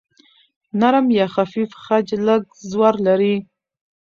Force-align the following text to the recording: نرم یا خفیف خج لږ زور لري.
نرم 0.79 1.07
یا 1.17 1.25
خفیف 1.33 1.71
خج 1.83 2.07
لږ 2.27 2.43
زور 2.71 2.93
لري. 3.07 3.35